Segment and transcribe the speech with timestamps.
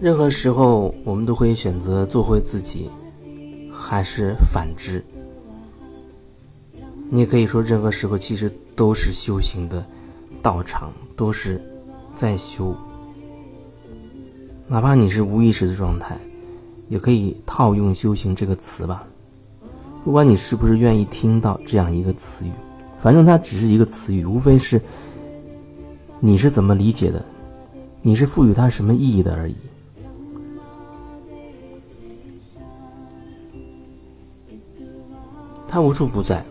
[0.00, 2.88] 任何时候，我们都会选择做回自己，
[3.70, 5.04] 还是反之。
[7.10, 9.84] 你也可以说，任何时候其实都是修行的
[10.40, 11.60] 道场，都是
[12.16, 12.74] 在修。
[14.66, 16.16] 哪怕你是无意识的状态，
[16.88, 19.04] 也可以套用“修行”这个词吧。
[20.02, 22.50] 不管你是不是愿意听到这样一个词语，
[23.02, 24.80] 反正它只是一个词语，无非是
[26.20, 27.22] 你是怎么理解的，
[28.00, 29.54] 你是赋予它什么意义的而已。
[35.70, 36.44] 它无处不在。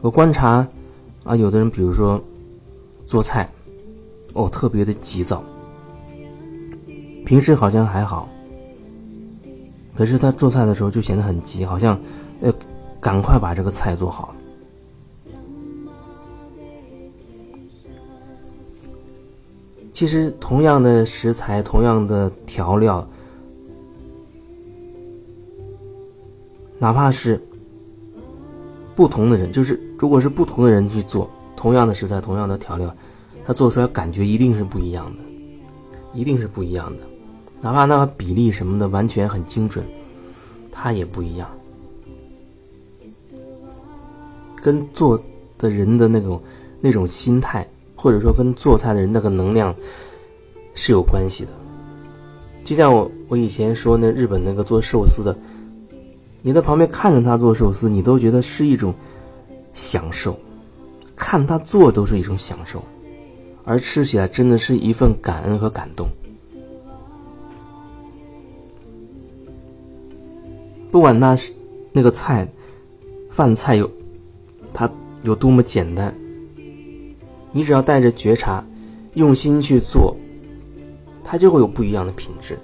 [0.00, 0.66] 我观察，
[1.24, 2.18] 啊，有的人比如说
[3.06, 3.46] 做菜，
[4.32, 5.44] 哦，特别的急躁。
[7.26, 8.28] 平时好像还好，
[9.94, 12.00] 可是他做菜的时候就显得很急，好像
[12.40, 12.54] 呃，
[12.98, 14.34] 赶快把这个菜做好。
[19.92, 23.06] 其实同样的食材，同样的调料，
[26.78, 27.38] 哪怕是。
[28.96, 32.92] 不同的人，就是如果是不同的人去做同样的食材、同样的调料，
[33.46, 35.22] 他做出来感觉一定是不一样的，
[36.14, 37.04] 一定是不一样的。
[37.60, 39.84] 哪怕那个比例什么的完全很精准，
[40.72, 41.46] 它也不一样。
[44.62, 45.22] 跟做
[45.58, 46.40] 的人的那种
[46.80, 49.74] 那种心态，或者说跟做菜的人那个能量
[50.74, 51.50] 是有关系的。
[52.64, 55.36] 就像我我以前说那日本那个做寿司的。
[56.46, 58.94] 你在旁边看着他做寿司，你都觉得是一种
[59.74, 60.38] 享受，
[61.16, 62.80] 看他做都是一种享受，
[63.64, 66.06] 而吃起来真的是一份感恩和感动。
[70.92, 71.52] 不管那是
[71.90, 72.46] 那个菜，
[73.32, 73.90] 饭菜有
[74.72, 74.88] 它
[75.24, 76.14] 有多么简单，
[77.50, 78.64] 你只要带着觉察，
[79.14, 80.16] 用心去做，
[81.24, 82.56] 它就会有不一样的品质。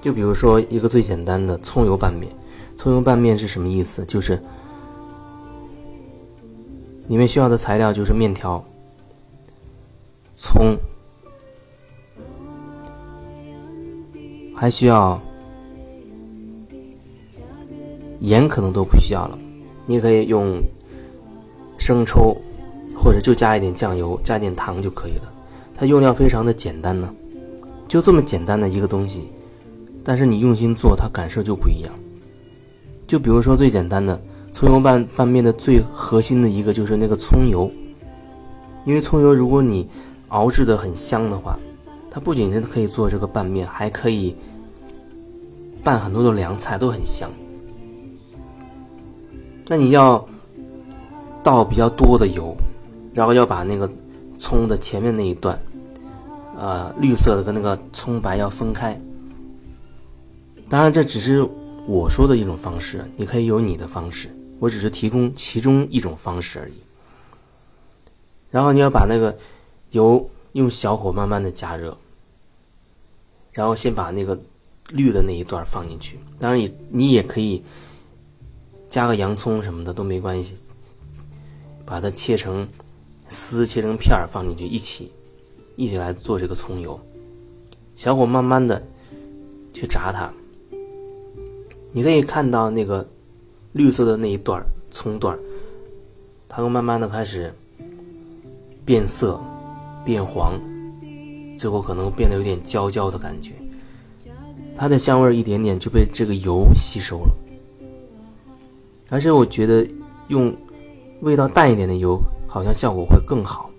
[0.00, 2.30] 就比如说一个最简单的葱油拌面，
[2.76, 4.04] 葱油拌面是什么意思？
[4.06, 4.40] 就是
[7.06, 8.64] 里面需要的材料就是面条、
[10.36, 10.76] 葱，
[14.54, 15.20] 还需要
[18.20, 19.38] 盐，可能都不需要了。
[19.86, 20.62] 你可以用
[21.78, 22.36] 生抽，
[22.96, 25.32] 或者就加一点酱油，加一点糖就可以了。
[25.76, 27.12] 它用料非常的简单呢，
[27.88, 29.28] 就这么简单的一个东西。
[30.04, 31.92] 但是你用心做，它感受就不一样。
[33.06, 34.20] 就比如说最简单的
[34.52, 37.70] 葱油拌拌面的最核心的一个就是那个葱油，
[38.84, 39.88] 因为葱油如果你
[40.28, 41.58] 熬制的很香的话，
[42.10, 44.34] 它不仅是可以做这个拌面，还可以
[45.82, 47.30] 拌很多的凉菜，都很香。
[49.66, 50.24] 那你要
[51.42, 52.54] 倒比较多的油，
[53.12, 53.90] 然后要把那个
[54.38, 55.58] 葱的前面那一段，
[56.58, 59.00] 呃，绿色的跟那个葱白要分开。
[60.70, 61.42] 当然，这只是
[61.84, 66.74] 我说的一种方式，你可以有你的方式，我只是提供其中一种方式而已。
[68.52, 69.36] 然后你要把那个
[69.90, 71.98] 油用小火慢慢的加热，
[73.50, 74.38] 然后先把那个
[74.90, 76.20] 绿的那一段放进去。
[76.38, 77.64] 当然，你你也可以
[78.88, 80.54] 加个洋葱什么的都没关系，
[81.84, 82.68] 把它切成
[83.28, 85.10] 丝、切成片儿放进去一起
[85.74, 87.00] 一起来做这个葱油。
[87.96, 88.80] 小火慢慢的
[89.74, 90.32] 去炸它。
[91.92, 93.06] 你可以看到那个
[93.72, 94.62] 绿色的那一段
[94.92, 95.36] 葱段
[96.48, 97.52] 它会慢慢的开始
[98.84, 99.40] 变色、
[100.04, 100.58] 变黄，
[101.58, 103.52] 最后可能变得有点焦焦的感觉。
[104.76, 107.34] 它的香味一点点就被这个油吸收了，
[109.08, 109.86] 而且我觉得
[110.28, 110.54] 用
[111.20, 113.70] 味道淡一点的油好像效果会更好。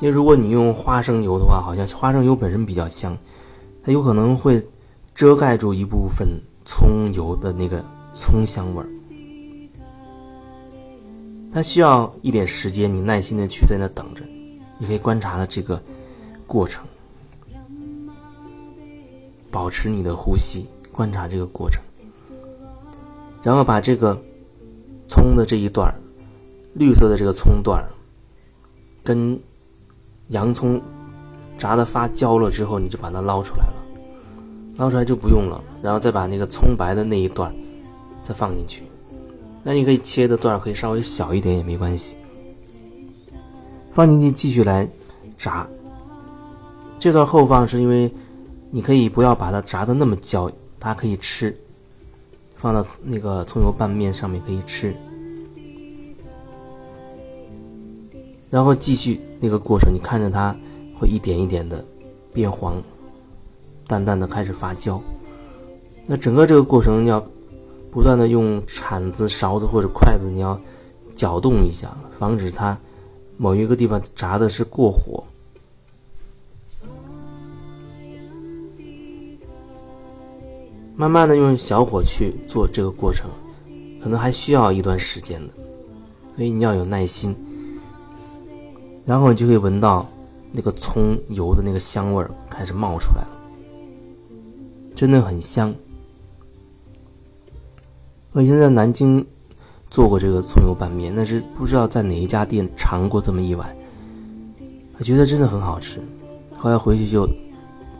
[0.00, 3.16] 因为如果你用花生油的话，好像花生油本身比较香，
[3.82, 4.60] 它有可能会
[5.14, 6.28] 遮盖住一部分。
[6.64, 7.84] 葱油的那个
[8.14, 8.88] 葱香味儿，
[11.52, 14.22] 它需要一点时间，你耐心的去在那等着，
[14.78, 15.80] 你可以观察的这个
[16.46, 16.84] 过程，
[19.50, 21.82] 保持你的呼吸，观察这个过程，
[23.42, 24.18] 然后把这个
[25.08, 25.94] 葱的这一段儿
[26.74, 27.88] 绿色的这个葱段儿
[29.04, 29.38] 跟
[30.28, 30.80] 洋葱
[31.58, 33.83] 炸的发焦了之后，你就把它捞出来了。
[34.76, 37.54] 捞出来就不用了，然后再把那个葱白的那一段
[38.22, 38.82] 再放进去。
[39.62, 42.16] 那你可以切的段可以稍微小一点也没关系。
[43.92, 44.88] 放进去继续来
[45.38, 45.66] 炸。
[46.98, 48.10] 这段后放是因为
[48.70, 50.50] 你可以不要把它炸的那么焦，
[50.80, 51.56] 它可以吃，
[52.56, 54.94] 放到那个葱油拌面上面可以吃。
[58.50, 60.54] 然后继续那个过程，你看着它
[60.98, 61.84] 会一点一点的
[62.32, 62.82] 变黄，
[63.86, 65.00] 淡淡的开始发酵。
[66.06, 67.24] 那整个这个过程要
[67.90, 70.58] 不断的用铲子、勺子或者筷子，你要
[71.16, 72.76] 搅动一下，防止它
[73.36, 75.22] 某一个地方炸的是过火。
[80.96, 83.28] 慢慢的用小火去做这个过程，
[84.02, 85.52] 可能还需要一段时间的，
[86.36, 87.34] 所以你要有耐心。
[89.04, 90.06] 然后你就可以闻到
[90.52, 93.33] 那个葱油的那个香味儿开始冒出来了，
[94.94, 95.74] 真的很香。
[98.32, 99.24] 我以前在南京
[99.90, 103.74] 做过这个葱油拌面，但是不知道在哪一家店尝过这么一碗，
[104.98, 106.00] 我觉得真的很好吃。
[106.56, 107.26] 后来回去就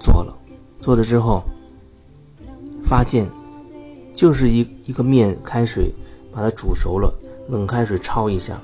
[0.00, 0.36] 做了，
[0.80, 1.42] 做了之后。
[2.86, 3.26] 发现，
[4.14, 5.90] 就是一一个面，开水
[6.30, 7.10] 把它煮熟了，
[7.48, 8.60] 冷开水焯一下，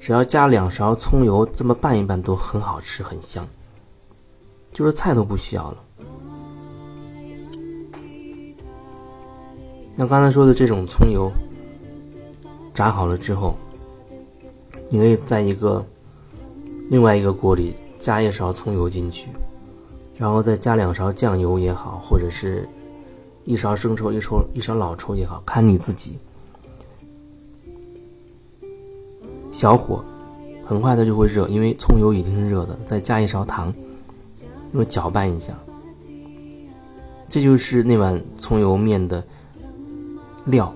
[0.00, 3.46] 只要加两勺葱油，这么拌一拌都很好吃，很香。
[4.72, 5.76] 就是菜都不需要了。
[9.96, 11.30] 那刚才说的这种葱油，
[12.74, 13.56] 炸好了之后，
[14.90, 15.84] 你可以在一个
[16.90, 19.28] 另外一个锅里加一勺葱油进去，
[20.16, 22.68] 然后再加两勺酱油也好，或者是。
[23.46, 26.16] 一勺生抽，一勺一勺老抽也好，看你自己。
[29.52, 30.02] 小火，
[30.64, 32.74] 很快它就会热，因为葱油已经是热的。
[32.86, 33.70] 再加一勺糖，
[34.72, 35.52] 用搅拌一下。
[37.28, 39.22] 这就是那碗葱油面的
[40.46, 40.72] 料。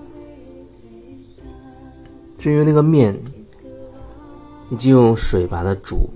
[2.37, 3.17] 至于那个面，
[4.69, 6.09] 你就用水把它煮，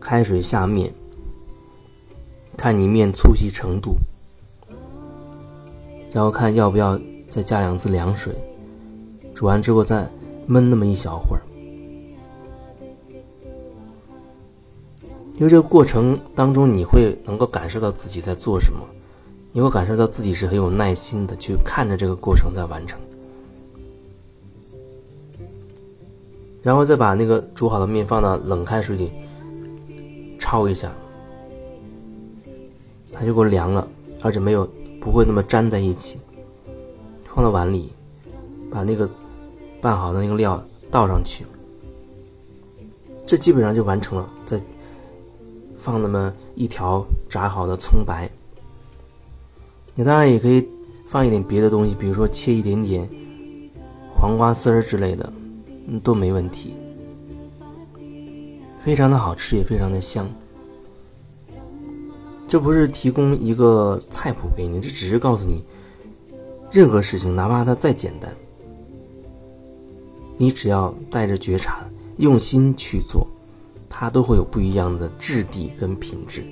[0.00, 0.92] 开水下面，
[2.56, 3.96] 看你面粗细程度。
[6.12, 6.98] 然后看要不要
[7.30, 8.34] 再加两次凉水，
[9.34, 10.08] 煮完之后再
[10.48, 11.42] 焖那么一小会儿。
[15.34, 18.80] 因为这个过程当中，你会能够感受到自己在做什么，
[19.52, 22.98] 你会感受到自己是很有耐心的去看着这个过程在完成。
[26.62, 29.10] 然后再把那个煮好的面放到冷开水里
[30.38, 30.92] 焯一下，
[33.12, 33.86] 它就给我凉了，
[34.22, 34.68] 而且没有。
[35.00, 36.18] 不会那么粘在一起。
[37.32, 37.88] 放到碗里，
[38.68, 39.08] 把那个
[39.80, 40.60] 拌好的那个料
[40.90, 41.46] 倒上去，
[43.24, 44.28] 这基本上就完成了。
[44.44, 44.60] 再
[45.78, 48.28] 放那么一条炸好的葱白，
[49.98, 50.64] 你当然也可以
[51.08, 53.08] 放一点别的东西，比如说切一点点
[54.14, 55.32] 黄瓜丝儿之类的，
[55.88, 56.72] 嗯，都没问题。
[58.84, 60.30] 非常的好吃，也非常的香。
[62.46, 65.64] 这不是提供一个菜谱给你，这只是告诉你，
[66.70, 68.32] 任何事情哪怕它再简单，
[70.36, 71.84] 你只要带着觉察、
[72.18, 73.26] 用心去做，
[73.90, 76.44] 它都会有不一样的质地跟品质。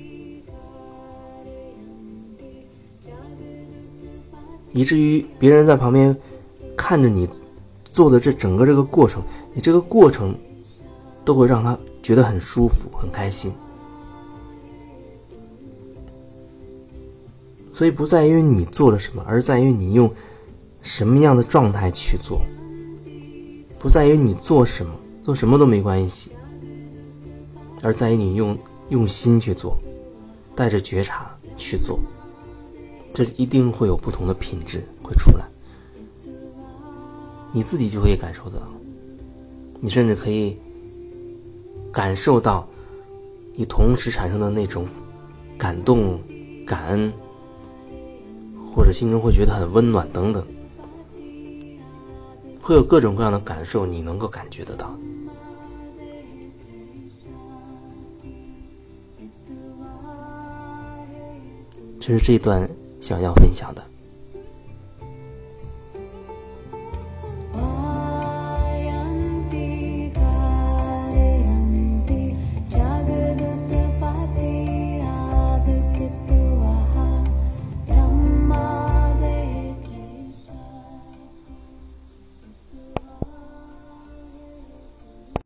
[4.77, 6.15] 以至于别人在旁边
[6.77, 7.27] 看着你
[7.91, 9.23] 做的这整个这个过程，
[9.55, 10.35] 你这个过程
[11.25, 13.51] 都会让他觉得很舒服、很开心。
[17.73, 20.11] 所以不在于你做了什么，而在于你用
[20.83, 22.39] 什么样的状态去做。
[23.79, 24.91] 不在于你做什么，
[25.23, 26.31] 做什么都没关系，
[27.81, 28.55] 而在于你用
[28.89, 29.75] 用心去做，
[30.55, 31.99] 带着觉察去做，
[33.17, 35.43] 这一定会有不同的品质会出来。
[37.51, 38.67] 你自己就可以感受得到，
[39.81, 40.55] 你甚至可以
[41.91, 42.67] 感受到
[43.55, 44.85] 你同时产生的那种
[45.57, 46.21] 感动、
[46.63, 47.11] 感恩。
[48.71, 50.45] 或者心中会觉得很温暖，等等，
[52.61, 54.95] 会有各种各样的感受，你能够感觉得到。
[61.99, 62.69] 这是这一段
[63.01, 63.83] 想要分享的。